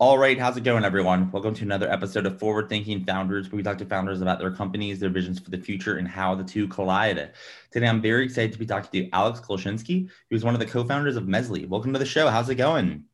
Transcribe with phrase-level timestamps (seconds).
[0.00, 1.30] All right, how's it going, everyone?
[1.30, 4.50] Welcome to another episode of Forward Thinking Founders, where we talk to founders about their
[4.50, 7.30] companies, their visions for the future, and how the two collide.
[7.70, 11.14] Today, I'm very excited to be talking to Alex Kolchinski, who's one of the co-founders
[11.14, 11.68] of Mezli.
[11.68, 12.28] Welcome to the show.
[12.28, 13.04] How's it going?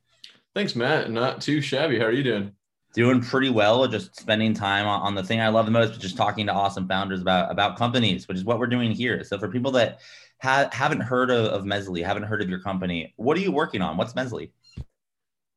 [0.55, 1.11] Thanks, Matt.
[1.11, 1.98] Not too shabby.
[1.98, 2.53] How are you doing?
[2.94, 3.87] Doing pretty well.
[3.87, 6.89] Just spending time on the thing I love the most, which is talking to awesome
[6.89, 9.22] founders about about companies, which is what we're doing here.
[9.22, 10.00] So, for people that
[10.42, 13.98] ha- haven't heard of, of haven't heard of your company, what are you working on?
[13.98, 14.50] What's Mezli?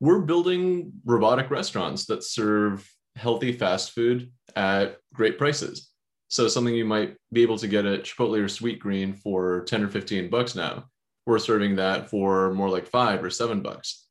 [0.04, 5.92] We're building robotic restaurants that serve healthy fast food at great prices.
[6.28, 9.88] So something you might be able to get at Chipotle or Sweetgreen for 10 or
[9.88, 10.90] 15 bucks now.
[11.26, 14.06] We're serving that for more like five or seven bucks.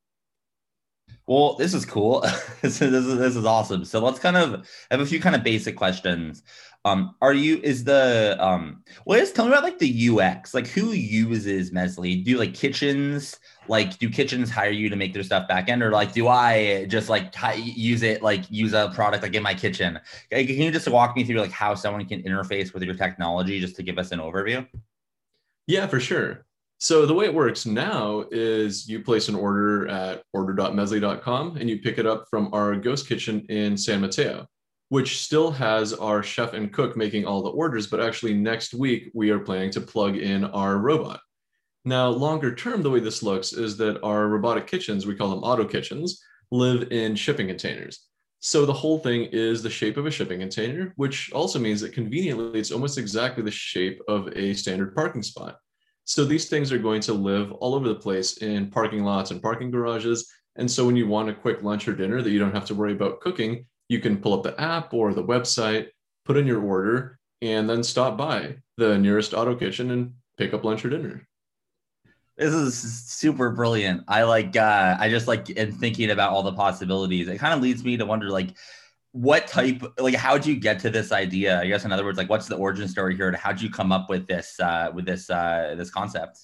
[1.27, 2.21] Well, this is cool.
[2.63, 3.85] this, is, this, is, this is awesome.
[3.85, 6.43] So let's kind of have a few kind of basic questions.
[6.85, 10.67] Um, are you is the um well just tell me about like the UX, like
[10.67, 12.25] who uses Mezli?
[12.25, 13.39] Do like kitchens
[13.69, 16.87] like do kitchens hire you to make their stuff back end or like do I
[16.87, 20.01] just like use it like use a product like in my kitchen?
[20.31, 23.77] Can you just walk me through like how someone can interface with your technology just
[23.77, 24.67] to give us an overview?
[25.69, 26.47] Yeah, for sure.
[26.79, 31.79] So the way it works now is you place an order at order.mezli.com and you
[31.79, 34.49] pick it up from our ghost kitchen in San Mateo
[34.93, 39.11] which still has our chef and cook making all the orders, but actually next week
[39.15, 41.19] we are planning to plug in our robot.
[41.87, 45.45] Now, longer term, the way this looks is that our robotic kitchens, we call them
[45.45, 48.07] auto kitchens, live in shipping containers.
[48.41, 51.95] So the whole thing is the shape of a shipping container, which also means that
[51.95, 55.57] conveniently it's almost exactly the shape of a standard parking spot.
[56.05, 59.41] So these things are going to live all over the place in parking lots and
[59.41, 60.31] parking garages.
[60.57, 62.75] And so when you want a quick lunch or dinner that you don't have to
[62.75, 65.89] worry about cooking, you can pull up the app or the website,
[66.25, 70.65] put in your order, and then stop by the nearest auto kitchen and pick up
[70.65, 71.29] lunch or dinner.
[72.39, 74.05] This is super brilliant.
[74.09, 77.29] I like uh I just like in thinking about all the possibilities.
[77.29, 78.57] It kind of leads me to wonder like
[79.13, 81.61] what type like how'd you get to this idea?
[81.61, 83.93] I guess in other words, like what's the origin story here and how'd you come
[83.93, 86.39] up with this uh with this uh this concept?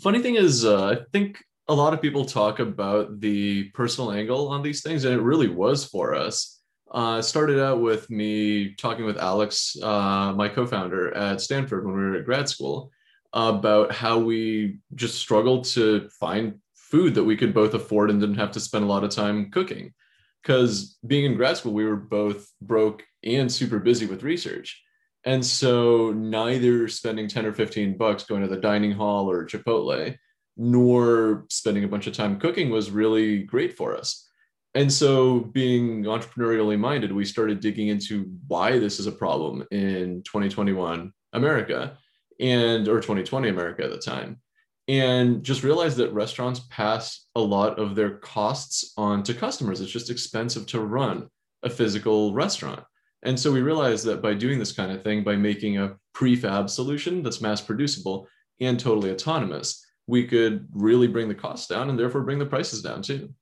[0.00, 1.38] Funny thing is uh I think
[1.70, 5.46] a lot of people talk about the personal angle on these things, and it really
[5.46, 6.60] was for us.
[6.90, 12.02] Uh, started out with me talking with Alex, uh, my co-founder at Stanford when we
[12.02, 12.90] were at grad school,
[13.32, 18.34] about how we just struggled to find food that we could both afford and didn't
[18.34, 19.94] have to spend a lot of time cooking.
[20.42, 24.82] Because being in grad school, we were both broke and super busy with research.
[25.22, 30.16] And so neither spending 10 or 15 bucks going to the dining hall or Chipotle
[30.60, 34.28] nor spending a bunch of time cooking was really great for us.
[34.74, 40.22] And so, being entrepreneurially minded, we started digging into why this is a problem in
[40.22, 41.96] 2021 America
[42.38, 44.38] and or 2020 America at the time.
[44.86, 49.80] And just realized that restaurants pass a lot of their costs on to customers.
[49.80, 51.28] It's just expensive to run
[51.62, 52.84] a physical restaurant.
[53.22, 56.68] And so we realized that by doing this kind of thing, by making a prefab
[56.68, 58.28] solution that's mass producible
[58.60, 62.82] and totally autonomous, we could really bring the costs down and therefore bring the prices
[62.82, 63.32] down too.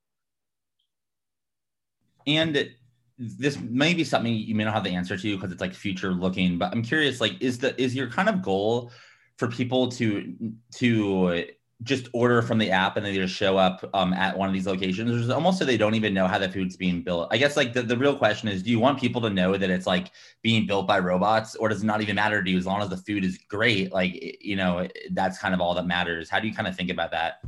[2.27, 2.69] And
[3.17, 6.11] this may be something you may not have the answer to because it's like future
[6.11, 8.91] looking, but I'm curious, like, is the is your kind of goal
[9.37, 11.45] for people to to
[11.83, 14.67] just order from the app and they just show up um, at one of these
[14.67, 15.29] locations.
[15.29, 17.29] Or almost so they don't even know how the food's being built.
[17.31, 19.69] I guess like the, the real question is, do you want people to know that
[19.69, 20.11] it's like
[20.43, 22.89] being built by robots or does it not even matter to you as long as
[22.89, 23.93] the food is great?
[23.93, 26.29] Like, you know, that's kind of all that matters.
[26.29, 27.41] How do you kind of think about that?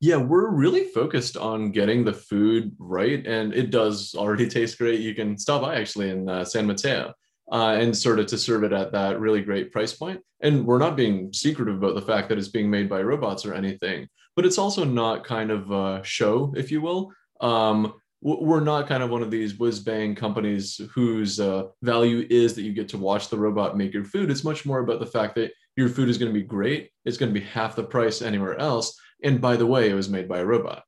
[0.00, 3.26] Yeah, we're really focused on getting the food right.
[3.26, 5.00] And it does already taste great.
[5.00, 7.14] You can stop by actually in uh, San Mateo
[7.52, 10.20] uh, and sort of to serve it at that really great price point.
[10.40, 13.54] And we're not being secretive about the fact that it's being made by robots or
[13.54, 17.12] anything, but it's also not kind of a show, if you will.
[17.40, 17.94] Um,
[18.24, 22.62] we're not kind of one of these whiz bang companies whose uh, value is that
[22.62, 24.30] you get to watch the robot make your food.
[24.30, 26.90] It's much more about the fact that your food is going to be great.
[27.04, 28.98] It's going to be half the price anywhere else.
[29.22, 30.84] And by the way, it was made by a robot.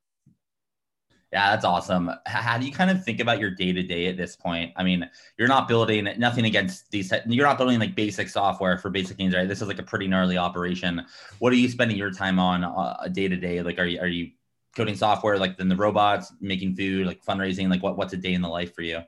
[1.37, 2.11] Yeah, that's awesome.
[2.25, 4.73] How do you kind of think about your day to day at this point?
[4.75, 5.07] I mean,
[5.37, 7.13] you're not building nothing against these.
[7.27, 9.47] You're not building like basic software for basic needs, right?
[9.47, 11.05] This is like a pretty gnarly operation.
[11.39, 13.61] What are you spending your time on uh, a day to day?
[13.61, 14.31] Like, are you are you
[14.75, 17.69] coding software, like then the robots, making food, like fundraising?
[17.69, 19.03] Like, what what's a day in the life for you?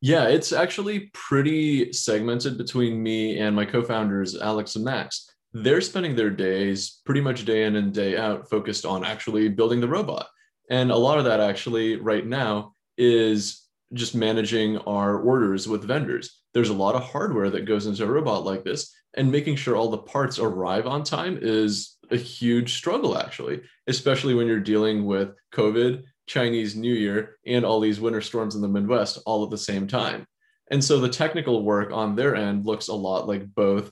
[0.00, 5.30] Yeah, it's actually pretty segmented between me and my co-founders, Alex and Max.
[5.52, 9.80] They're spending their days pretty much day in and day out focused on actually building
[9.80, 10.26] the robot
[10.70, 13.62] and a lot of that actually right now is
[13.92, 16.40] just managing our orders with vendors.
[16.52, 19.76] There's a lot of hardware that goes into a robot like this, and making sure
[19.76, 25.04] all the parts arrive on time is a huge struggle, actually, especially when you're dealing
[25.04, 29.50] with COVID, Chinese New Year, and all these winter storms in the Midwest all at
[29.50, 30.26] the same time.
[30.70, 33.90] And so the technical work on their end looks a lot like both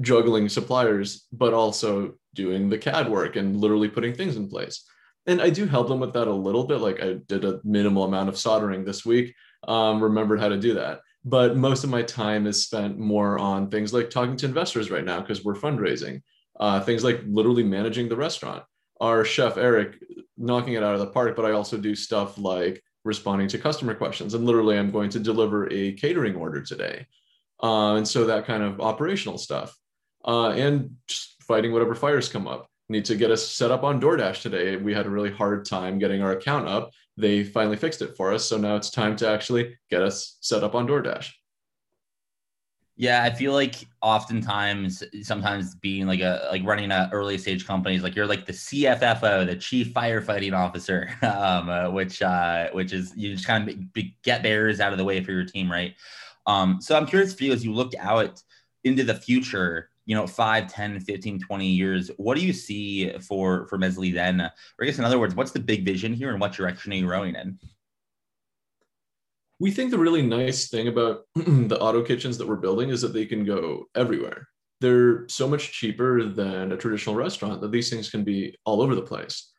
[0.00, 4.84] juggling suppliers, but also doing the CAD work and literally putting things in place
[5.26, 6.80] and I do help them with that a little bit.
[6.80, 9.34] Like I did a minimal amount of soldering this week,
[9.68, 11.00] um, remembered how to do that.
[11.24, 15.04] But most of my time is spent more on things like talking to investors right
[15.04, 16.22] now because we're fundraising.
[16.58, 18.64] Uh, things like literally managing the restaurant.
[19.00, 19.96] Our chef Eric
[20.36, 23.94] knocking it out of the park, but I also do stuff like responding to customer
[23.94, 24.34] questions.
[24.34, 27.06] And literally, I'm going to deliver a catering order today,
[27.62, 29.76] uh, and so that kind of operational stuff,
[30.24, 34.00] uh, and just fighting whatever fires come up need to get us set up on
[34.00, 34.76] DoorDash today.
[34.76, 36.92] We had a really hard time getting our account up.
[37.16, 38.44] They finally fixed it for us.
[38.44, 41.32] So now it's time to actually get us set up on DoorDash.
[42.94, 47.96] Yeah, I feel like oftentimes, sometimes being like a like running an early stage company
[47.96, 52.92] is like you're like the CFFO, the Chief Firefighting Officer, um, uh, which uh, which
[52.92, 55.72] is you just kind of be, get bears out of the way for your team,
[55.72, 55.94] right?
[56.46, 58.42] Um, so I'm curious for you as you look out
[58.84, 63.66] into the future you know 5 10 15 20 years what do you see for
[63.68, 64.40] for Mezli then?
[64.40, 64.50] Or
[64.80, 67.08] i guess in other words what's the big vision here and what direction are you
[67.08, 67.58] rowing in?
[69.60, 73.12] We think the really nice thing about the auto kitchens that we're building is that
[73.12, 74.48] they can go everywhere.
[74.80, 78.96] They're so much cheaper than a traditional restaurant that these things can be all over
[78.96, 79.52] the place.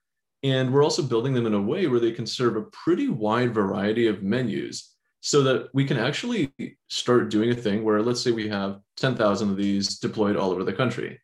[0.44, 3.54] And we're also building them in a way where they can serve a pretty wide
[3.54, 4.93] variety of menus
[5.26, 6.52] so that we can actually
[6.90, 10.66] start doing a thing where let's say we have 10,000 of these deployed all over
[10.66, 11.18] the country.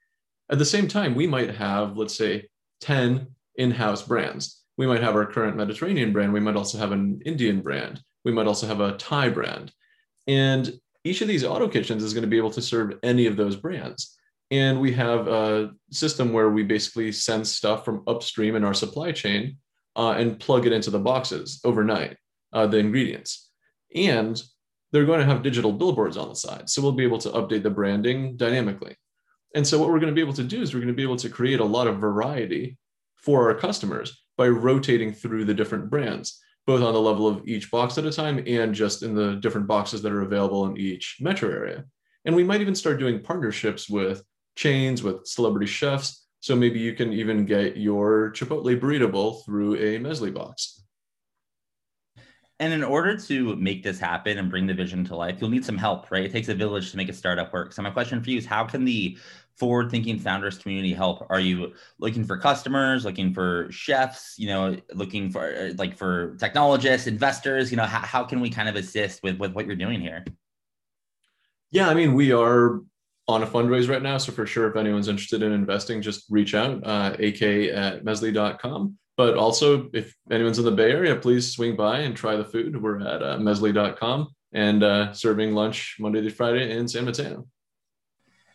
[0.50, 2.48] At the same time, we might have, let's say,
[2.80, 4.64] 10 in-house brands.
[4.78, 6.32] We might have our current Mediterranean brand.
[6.32, 8.02] We might also have an Indian brand.
[8.24, 9.74] We might also have a Thai brand.
[10.28, 13.36] And each of these auto kitchens is going to be able to serve any of
[13.36, 14.18] those brands.
[14.50, 19.12] And we have a system where we basically send stuff from upstream in our supply
[19.12, 19.58] chain
[19.98, 22.16] uh, and plug it into the boxes overnight,
[22.54, 23.49] uh, the ingredients
[23.96, 24.42] and
[24.92, 26.70] they're going to have digital billboards on the side.
[26.70, 28.96] So we'll be able to update the branding dynamically.
[29.56, 31.04] And so what we're going to be able to do is we're going to be
[31.04, 32.78] able to create a lot of variety
[33.18, 37.70] for our customers by rotating through the different brands, both on the level of each
[37.72, 41.18] box at a time and just in the different boxes that are available in each
[41.20, 41.84] metro area.
[42.26, 44.24] And we might even start doing partnerships with
[44.56, 46.28] chains, with celebrity chefs.
[46.42, 50.84] So maybe you can even get your Chipotle burrito bowl through a Mezli box.
[52.62, 55.64] And in order to make this happen and bring the vision to life, you'll need
[55.64, 56.26] some help, right?
[56.26, 57.72] It takes a village to make a startup work.
[57.72, 59.18] So my question for you is how can the
[59.56, 61.26] forward thinking founders community help?
[61.30, 66.36] Are you looking for customers, looking for chefs, you know, looking for uh, like for
[66.36, 69.76] technologists, investors, you know, how, how can we kind of assist with, with what you're
[69.78, 70.26] doing here?
[71.72, 72.82] Yeah, I mean, we are
[73.30, 74.18] on a fundraise right now.
[74.18, 78.98] So for sure, if anyone's interested in investing, just reach out, uh, ak at mezli.com.
[79.20, 82.82] But also, if anyone's in the Bay Area, please swing by and try the food.
[82.82, 87.46] We're at uh, mezli.com and uh, serving lunch Monday to Friday in San Mateo.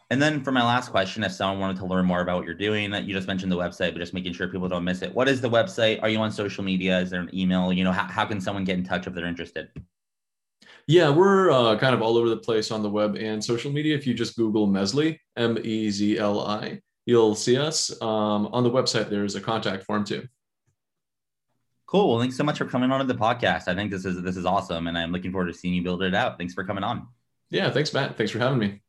[0.09, 2.55] And then for my last question, if someone wanted to learn more about what you're
[2.55, 5.15] doing, you just mentioned the website, but just making sure people don't miss it.
[5.15, 6.03] What is the website?
[6.03, 6.99] Are you on social media?
[6.99, 7.71] Is there an email?
[7.71, 9.69] You know, how, how can someone get in touch if they're interested?
[10.87, 13.95] Yeah, we're uh, kind of all over the place on the web and social media.
[13.95, 17.91] If you just Google Mezli, M E Z L I, you'll see us.
[18.01, 20.27] Um, on the website, there's a contact form too.
[21.87, 22.11] Cool.
[22.11, 23.69] Well, thanks so much for coming on to the podcast.
[23.69, 26.03] I think this is this is awesome, and I'm looking forward to seeing you build
[26.03, 26.39] it out.
[26.39, 27.09] Thanks for coming on.
[27.51, 28.17] Yeah, thanks, Matt.
[28.17, 28.84] Thanks for having me.